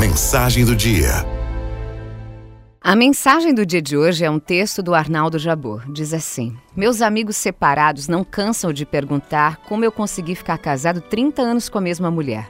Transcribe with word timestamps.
mensagem 0.00 0.64
do 0.64 0.74
dia. 0.74 1.10
A 2.80 2.96
mensagem 2.96 3.54
do 3.54 3.66
dia 3.66 3.82
de 3.82 3.98
hoje 3.98 4.24
é 4.24 4.30
um 4.30 4.38
texto 4.38 4.82
do 4.82 4.94
Arnaldo 4.94 5.38
Jabor. 5.38 5.84
Diz 5.92 6.14
assim: 6.14 6.56
Meus 6.74 7.02
amigos 7.02 7.36
separados 7.36 8.08
não 8.08 8.24
cansam 8.24 8.72
de 8.72 8.86
perguntar 8.86 9.58
como 9.68 9.84
eu 9.84 9.92
consegui 9.92 10.34
ficar 10.34 10.56
casado 10.56 11.02
30 11.02 11.42
anos 11.42 11.68
com 11.68 11.76
a 11.76 11.82
mesma 11.82 12.10
mulher. 12.10 12.48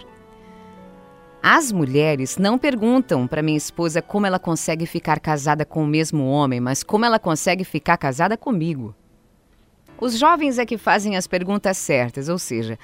As 1.43 1.73
mulheres 1.73 2.39
não 2.39 2.57
perguntam 2.57 3.27
para 3.27 3.43
minha 3.43 3.59
esposa 3.59 4.01
como 4.01 4.27
ela 4.27 4.39
consegue 4.39 4.87
ficar 4.87 5.19
casada 5.19 5.65
com 5.65 5.83
o 5.83 5.89
mesmo 5.89 6.29
homem, 6.29 6.61
mas 6.61 6.85
como 6.85 7.05
ela 7.05 7.19
consegue 7.19 7.65
ficar 7.65 7.97
casada 7.97 8.37
comigo. 8.37 8.95
Os 10.01 10.17
jovens 10.17 10.57
é 10.57 10.65
que 10.65 10.79
fazem 10.79 11.17
as 11.17 11.27
perguntas 11.27 11.77
certas, 11.79 12.29
ou 12.29 12.39
seja, 12.39 12.79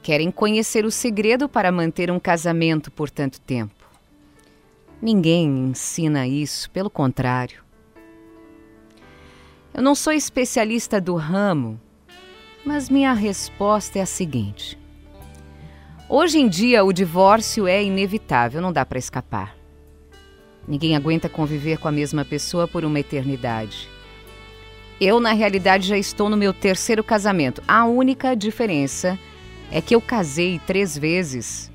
querem 0.00 0.30
conhecer 0.30 0.84
o 0.84 0.92
segredo 0.92 1.48
para 1.48 1.72
manter 1.72 2.08
um 2.08 2.20
casamento 2.20 2.88
por 2.88 3.10
tanto 3.10 3.40
tempo. 3.40 3.81
Ninguém 5.02 5.48
ensina 5.70 6.28
isso, 6.28 6.70
pelo 6.70 6.88
contrário. 6.88 7.64
Eu 9.74 9.82
não 9.82 9.96
sou 9.96 10.12
especialista 10.12 11.00
do 11.00 11.16
ramo, 11.16 11.80
mas 12.64 12.88
minha 12.88 13.12
resposta 13.12 13.98
é 13.98 14.02
a 14.02 14.06
seguinte: 14.06 14.78
Hoje 16.08 16.38
em 16.38 16.48
dia, 16.48 16.84
o 16.84 16.92
divórcio 16.92 17.66
é 17.66 17.82
inevitável, 17.82 18.62
não 18.62 18.72
dá 18.72 18.86
para 18.86 18.96
escapar. 18.96 19.56
Ninguém 20.68 20.94
aguenta 20.94 21.28
conviver 21.28 21.78
com 21.78 21.88
a 21.88 21.92
mesma 21.92 22.24
pessoa 22.24 22.68
por 22.68 22.84
uma 22.84 23.00
eternidade. 23.00 23.88
Eu, 25.00 25.18
na 25.18 25.32
realidade, 25.32 25.88
já 25.88 25.98
estou 25.98 26.28
no 26.28 26.36
meu 26.36 26.54
terceiro 26.54 27.02
casamento. 27.02 27.60
A 27.66 27.86
única 27.86 28.36
diferença 28.36 29.18
é 29.68 29.80
que 29.80 29.96
eu 29.96 30.00
casei 30.00 30.60
três 30.64 30.96
vezes 30.96 31.72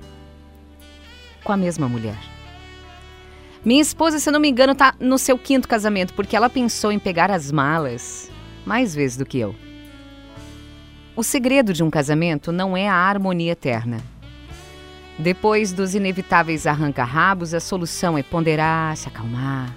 com 1.44 1.52
a 1.52 1.58
mesma 1.58 1.90
mulher. 1.90 2.37
Minha 3.64 3.82
esposa, 3.82 4.20
se 4.20 4.30
eu 4.30 4.34
não 4.34 4.40
me 4.40 4.50
engano, 4.50 4.74
está 4.74 4.96
no 5.00 5.18
seu 5.18 5.38
quinto 5.38 5.68
casamento, 5.68 6.14
porque 6.14 6.36
ela 6.36 6.50
pensou 6.50 6.92
em 6.92 7.00
pegar 7.00 7.32
as 7.32 7.52
malas 7.52 8.32
mais 8.66 8.94
vezes 8.94 9.18
do 9.18 9.26
que 9.26 9.40
eu. 9.40 9.56
O 11.16 11.24
segredo 11.24 11.74
de 11.74 11.84
um 11.84 11.90
casamento 11.90 12.52
não 12.52 12.78
é 12.78 12.88
a 12.88 12.96
harmonia 12.96 13.52
eterna 13.52 14.02
depois 15.18 15.74
dos 15.74 15.96
inevitáveis 15.96 16.68
arranca-rabos, 16.68 17.54
a 17.54 17.60
solução 17.60 18.18
é 18.18 18.22
ponderar, 18.22 18.96
se 18.96 19.08
acalmar 19.08 19.74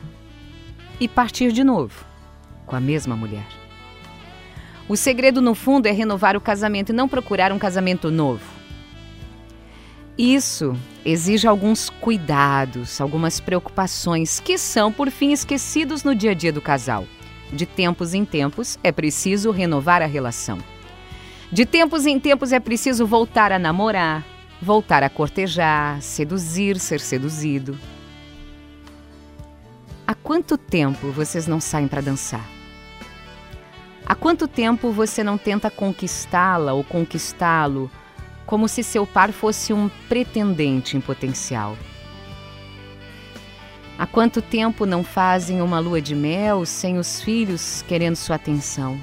e 1.01 1.09
partir 1.09 1.51
de 1.51 1.65
novo 1.65 2.05
com 2.67 2.77
a 2.77 2.81
mesma 2.81 3.17
mulher. 3.17 3.47
O 4.87 4.97
segredo, 4.97 5.41
no 5.41 5.55
fundo, 5.55 5.87
é 5.87 5.93
renovar 5.93 6.37
o 6.37 6.41
casamento 6.41 6.91
e 6.91 6.93
não 6.95 7.09
procurar 7.09 7.53
um 7.53 7.59
casamento 7.59 8.11
novo. 8.11 8.60
Isso 10.21 10.77
exige 11.03 11.49
alguns 11.49 11.89
cuidados, 11.89 13.01
algumas 13.01 13.41
preocupações 13.41 14.39
que 14.39 14.59
são, 14.59 14.93
por 14.93 15.11
fim, 15.11 15.33
esquecidos 15.33 16.05
no 16.05 16.15
dia 16.15 16.33
a 16.33 16.35
dia 16.35 16.53
do 16.53 16.61
casal. 16.61 17.07
De 17.51 17.65
tempos 17.65 18.13
em 18.13 18.23
tempos 18.23 18.79
é 18.85 18.93
preciso 18.93 19.51
renovar 19.51 20.03
a 20.03 20.07
relação. 20.07 20.59
De 21.51 21.65
tempos 21.65 22.05
em 22.05 22.21
tempos 22.21 22.53
é 22.53 22.61
preciso 22.61 23.07
voltar 23.07 23.51
a 23.51 23.59
namorar, 23.59 24.23
voltar 24.61 25.03
a 25.03 25.09
cortejar, 25.09 26.03
seduzir, 26.03 26.79
ser 26.79 27.01
seduzido. 27.01 27.79
Há 30.07 30.15
quanto 30.15 30.59
tempo 30.59 31.11
vocês 31.13 31.47
não 31.47 31.63
saem 31.63 31.89
para 31.89 32.03
dançar? 32.03 32.47
Há 34.05 34.15
quanto 34.15 34.47
tempo 34.47 34.93
você 34.93 35.25
não 35.25 35.39
tenta 35.39 35.71
conquistá-la 35.71 36.75
ou 36.75 36.85
conquistá-lo 36.85 37.91
como 38.51 38.67
se 38.67 38.83
seu 38.83 39.07
par 39.07 39.31
fosse 39.33 39.73
um 39.73 39.89
pretendente 40.09 40.97
em 40.97 41.01
potencial? 41.01 41.79
Há 43.97 44.09
quanto 44.09 44.43
tempo 44.43 44.85
não 44.85 45.05
fazem 45.05 45.63
uma 45.63 45.79
lua 45.79 46.01
de 46.01 46.17
mel 46.17 46.67
sem 46.67 46.99
os 46.99 47.21
filhos 47.21 47.85
querendo 47.87 48.17
sua 48.17 48.35
atenção? 48.35 48.99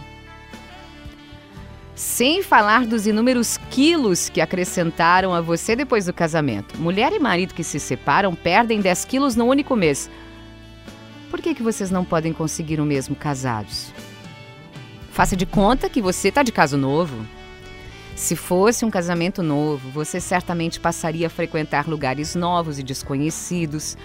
Sem 1.95 2.43
falar 2.43 2.85
dos 2.85 3.07
inúmeros 3.07 3.57
quilos 3.71 4.27
que 4.27 4.41
acrescentaram 4.41 5.33
a 5.33 5.39
você 5.39 5.77
depois 5.77 6.07
do 6.07 6.13
casamento. 6.13 6.77
Mulher 6.77 7.13
e 7.13 7.19
marido 7.19 7.53
que 7.53 7.63
se 7.63 7.79
separam 7.79 8.35
perdem 8.35 8.81
10 8.81 9.05
quilos 9.05 9.37
no 9.37 9.45
único 9.45 9.77
mês. 9.77 10.09
Por 11.31 11.39
que, 11.39 11.55
que 11.55 11.63
vocês 11.63 11.89
não 11.89 12.03
podem 12.03 12.33
conseguir 12.33 12.81
o 12.81 12.85
mesmo 12.85 13.15
casados? 13.15 13.93
Faça 15.13 15.37
de 15.37 15.45
conta 15.45 15.89
que 15.89 16.01
você 16.01 16.27
está 16.27 16.43
de 16.43 16.51
caso 16.51 16.75
novo. 16.75 17.36
Se 18.17 18.35
fosse 18.35 18.83
um 18.83 18.89
casamento 18.89 19.43
novo, 19.43 19.91
você 19.91 20.19
certamente 20.19 20.79
passaria 20.79 21.27
a 21.27 21.29
frequentar 21.29 21.87
lugares 21.87 22.33
novos 22.33 22.79
e 22.79 22.83
desconhecidos, 22.83 23.95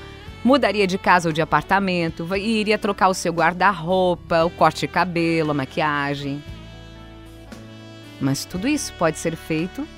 mudaria 0.45 0.87
de 0.87 0.99
casa 0.99 1.31
ou 1.31 1.33
de 1.33 1.41
apartamento, 1.41 2.29
e 2.37 2.61
iria 2.61 2.77
trocar 2.77 3.09
o 3.09 3.15
seu 3.15 3.33
guarda-roupa, 3.33 4.45
o 4.45 4.51
corte 4.51 4.81
de 4.81 4.89
cabelo, 4.89 5.53
a 5.53 5.55
maquiagem. 5.55 6.45
Mas 8.21 8.45
tudo 8.45 8.69
isso 8.69 8.93
pode 8.99 9.19
ser 9.19 9.35
feito 9.35 9.89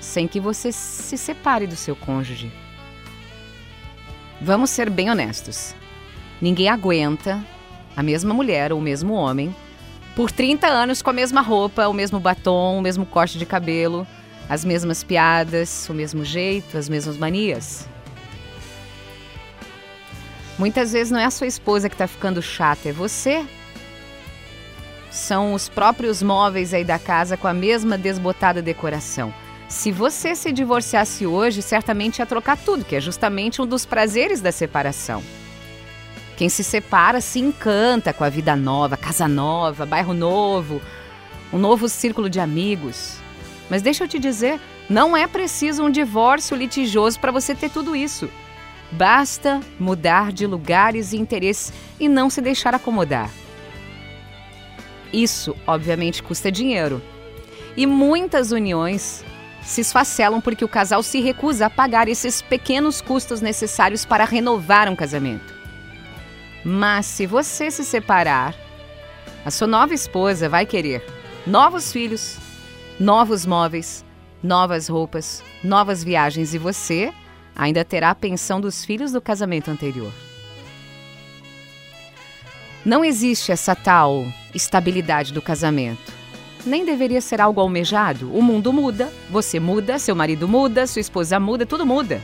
sem 0.00 0.26
que 0.26 0.40
você 0.40 0.72
se 0.72 1.16
separe 1.16 1.68
do 1.68 1.76
seu 1.76 1.94
cônjuge. 1.94 2.50
Vamos 4.42 4.70
ser 4.70 4.90
bem 4.90 5.08
honestos. 5.08 5.72
Ninguém 6.42 6.68
aguenta 6.68 7.42
a 7.96 8.02
mesma 8.02 8.34
mulher 8.34 8.72
ou 8.72 8.80
o 8.80 8.82
mesmo 8.82 9.14
homem 9.14 9.54
por 10.16 10.32
30 10.32 10.66
anos 10.66 11.02
com 11.02 11.10
a 11.10 11.12
mesma 11.12 11.42
roupa, 11.42 11.86
o 11.86 11.92
mesmo 11.92 12.18
batom, 12.18 12.78
o 12.78 12.80
mesmo 12.80 13.04
corte 13.04 13.38
de 13.38 13.44
cabelo, 13.44 14.06
as 14.48 14.64
mesmas 14.64 15.04
piadas, 15.04 15.86
o 15.90 15.94
mesmo 15.94 16.24
jeito, 16.24 16.78
as 16.78 16.88
mesmas 16.88 17.18
manias. 17.18 17.86
Muitas 20.58 20.94
vezes 20.94 21.10
não 21.10 21.20
é 21.20 21.26
a 21.26 21.30
sua 21.30 21.46
esposa 21.46 21.90
que 21.90 21.94
está 21.94 22.06
ficando 22.06 22.40
chata, 22.40 22.88
é 22.88 22.92
você 22.92 23.44
são 25.10 25.52
os 25.52 25.68
próprios 25.68 26.22
móveis 26.22 26.72
aí 26.72 26.84
da 26.84 26.98
casa 26.98 27.36
com 27.36 27.46
a 27.46 27.54
mesma 27.54 27.98
desbotada 27.98 28.62
decoração. 28.62 29.32
Se 29.68 29.92
você 29.92 30.34
se 30.34 30.50
divorciasse 30.50 31.26
hoje, 31.26 31.60
certamente 31.60 32.20
ia 32.20 32.26
trocar 32.26 32.56
tudo, 32.56 32.84
que 32.84 32.96
é 32.96 33.00
justamente 33.00 33.60
um 33.60 33.66
dos 33.66 33.84
prazeres 33.84 34.40
da 34.40 34.52
separação. 34.52 35.22
Quem 36.36 36.50
se 36.50 36.62
separa 36.62 37.20
se 37.20 37.38
encanta 37.38 38.12
com 38.12 38.22
a 38.22 38.28
vida 38.28 38.54
nova, 38.54 38.96
casa 38.96 39.26
nova, 39.26 39.86
bairro 39.86 40.12
novo, 40.12 40.82
um 41.50 41.58
novo 41.58 41.88
círculo 41.88 42.28
de 42.28 42.38
amigos. 42.38 43.16
Mas 43.70 43.80
deixa 43.80 44.04
eu 44.04 44.08
te 44.08 44.18
dizer, 44.18 44.60
não 44.88 45.16
é 45.16 45.26
preciso 45.26 45.82
um 45.82 45.90
divórcio 45.90 46.54
litigioso 46.54 47.18
para 47.18 47.32
você 47.32 47.54
ter 47.54 47.70
tudo 47.70 47.96
isso. 47.96 48.28
Basta 48.92 49.60
mudar 49.80 50.30
de 50.30 50.46
lugares 50.46 51.12
e 51.12 51.16
interesses 51.16 51.72
e 51.98 52.08
não 52.08 52.28
se 52.28 52.42
deixar 52.42 52.74
acomodar. 52.74 53.30
Isso, 55.12 55.56
obviamente, 55.66 56.22
custa 56.22 56.52
dinheiro. 56.52 57.02
E 57.76 57.86
muitas 57.86 58.52
uniões 58.52 59.24
se 59.62 59.80
esfacelam 59.80 60.40
porque 60.40 60.64
o 60.64 60.68
casal 60.68 61.02
se 61.02 61.20
recusa 61.20 61.66
a 61.66 61.70
pagar 61.70 62.08
esses 62.08 62.42
pequenos 62.42 63.00
custos 63.00 63.40
necessários 63.40 64.04
para 64.04 64.24
renovar 64.24 64.88
um 64.88 64.94
casamento. 64.94 65.55
Mas 66.68 67.06
se 67.06 67.28
você 67.28 67.70
se 67.70 67.84
separar, 67.84 68.52
a 69.44 69.52
sua 69.52 69.68
nova 69.68 69.94
esposa 69.94 70.48
vai 70.48 70.66
querer 70.66 71.00
novos 71.46 71.92
filhos, 71.92 72.38
novos 72.98 73.46
móveis, 73.46 74.04
novas 74.42 74.88
roupas, 74.88 75.44
novas 75.62 76.02
viagens 76.02 76.54
e 76.54 76.58
você 76.58 77.12
ainda 77.54 77.84
terá 77.84 78.10
a 78.10 78.16
pensão 78.16 78.60
dos 78.60 78.84
filhos 78.84 79.12
do 79.12 79.20
casamento 79.20 79.70
anterior. 79.70 80.10
Não 82.84 83.04
existe 83.04 83.52
essa 83.52 83.76
tal 83.76 84.26
estabilidade 84.52 85.32
do 85.32 85.40
casamento. 85.40 86.12
Nem 86.66 86.84
deveria 86.84 87.20
ser 87.20 87.40
algo 87.40 87.60
almejado. 87.60 88.36
O 88.36 88.42
mundo 88.42 88.72
muda, 88.72 89.12
você 89.30 89.60
muda, 89.60 90.00
seu 90.00 90.16
marido 90.16 90.48
muda, 90.48 90.84
sua 90.88 90.98
esposa 90.98 91.38
muda, 91.38 91.64
tudo 91.64 91.86
muda. 91.86 92.20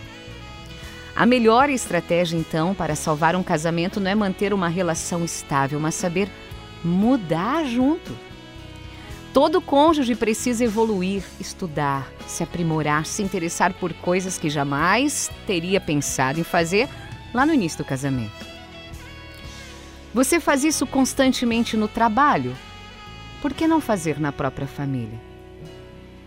A 1.14 1.26
melhor 1.26 1.68
estratégia, 1.68 2.36
então, 2.36 2.74
para 2.74 2.94
salvar 2.94 3.36
um 3.36 3.42
casamento 3.42 4.00
não 4.00 4.10
é 4.10 4.14
manter 4.14 4.54
uma 4.54 4.68
relação 4.68 5.24
estável, 5.24 5.78
mas 5.78 5.94
saber 5.94 6.30
mudar 6.82 7.64
junto. 7.64 8.16
Todo 9.32 9.62
cônjuge 9.62 10.14
precisa 10.14 10.64
evoluir, 10.64 11.22
estudar, 11.40 12.10
se 12.26 12.42
aprimorar, 12.42 13.06
se 13.06 13.22
interessar 13.22 13.72
por 13.74 13.92
coisas 13.94 14.36
que 14.38 14.50
jamais 14.50 15.30
teria 15.46 15.80
pensado 15.80 16.40
em 16.40 16.44
fazer 16.44 16.88
lá 17.32 17.46
no 17.46 17.54
início 17.54 17.78
do 17.78 17.84
casamento. 17.84 18.46
Você 20.12 20.38
faz 20.38 20.64
isso 20.64 20.86
constantemente 20.86 21.76
no 21.76 21.88
trabalho. 21.88 22.54
Por 23.40 23.54
que 23.54 23.66
não 23.66 23.80
fazer 23.80 24.20
na 24.20 24.30
própria 24.30 24.66
família? 24.66 25.18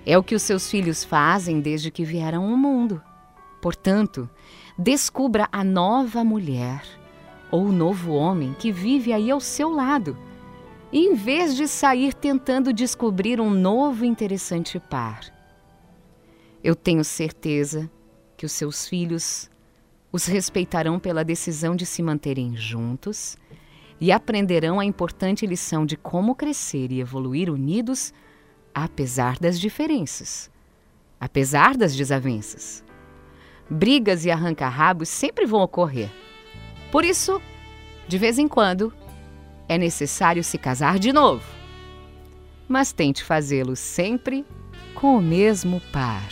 É 0.03 0.17
o 0.17 0.23
que 0.23 0.33
os 0.33 0.41
seus 0.41 0.69
filhos 0.69 1.03
fazem 1.03 1.59
desde 1.59 1.91
que 1.91 2.03
vieram 2.03 2.43
ao 2.43 2.57
mundo. 2.57 3.01
Portanto, 3.61 4.27
descubra 4.77 5.47
a 5.51 5.63
nova 5.63 6.23
mulher 6.23 6.83
ou 7.51 7.65
o 7.65 7.71
novo 7.71 8.13
homem 8.13 8.53
que 8.59 8.71
vive 8.71 9.13
aí 9.13 9.31
ao 9.31 9.39
seu 9.39 9.69
lado, 9.69 10.17
em 10.91 11.13
vez 11.15 11.55
de 11.55 11.67
sair 11.67 12.13
tentando 12.13 12.73
descobrir 12.73 13.39
um 13.39 13.49
novo 13.49 14.03
e 14.03 14.07
interessante 14.07 14.79
par. 14.79 15.21
Eu 16.63 16.75
tenho 16.75 17.03
certeza 17.03 17.89
que 18.35 18.45
os 18.45 18.51
seus 18.51 18.87
filhos 18.87 19.49
Os 20.11 20.25
respeitarão 20.27 20.97
pela 20.97 21.25
decisão 21.25 21.75
de 21.75 21.85
se 21.85 22.01
manterem 22.01 22.55
juntos 22.55 23.37
e 23.99 24.13
aprenderão 24.13 24.79
a 24.79 24.85
importante 24.85 25.45
lição 25.45 25.85
de 25.85 25.97
como 25.97 26.33
crescer 26.33 26.89
e 26.89 27.01
evoluir 27.01 27.49
unidos, 27.49 28.13
apesar 28.73 29.37
das 29.39 29.59
diferenças, 29.59 30.49
apesar 31.19 31.75
das 31.75 31.93
desavenças. 31.93 32.81
Brigas 33.69 34.25
e 34.25 34.31
arranca-rabos 34.31 35.09
sempre 35.09 35.45
vão 35.45 35.61
ocorrer. 35.61 36.09
Por 36.91 37.03
isso, 37.03 37.41
de 38.07 38.17
vez 38.17 38.37
em 38.37 38.47
quando, 38.47 38.93
é 39.67 39.77
necessário 39.77 40.43
se 40.43 40.57
casar 40.57 40.99
de 40.99 41.11
novo. 41.11 41.43
Mas 42.67 42.91
tente 42.91 43.23
fazê-lo 43.23 43.75
sempre 43.75 44.45
com 44.93 45.17
o 45.17 45.21
mesmo 45.21 45.81
par. 45.91 46.29